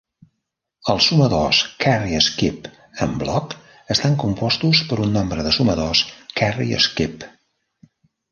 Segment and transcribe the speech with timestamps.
[0.93, 2.69] Els sumadors carry-skip
[3.07, 3.53] en bloc
[3.95, 6.01] estan compostos per un nombre de sumadors
[6.41, 7.27] carry-skip.